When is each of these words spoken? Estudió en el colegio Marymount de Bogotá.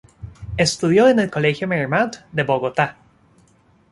Estudió 0.57 1.07
en 1.09 1.19
el 1.19 1.29
colegio 1.29 1.67
Marymount 1.67 2.15
de 2.31 2.41
Bogotá. 2.41 2.97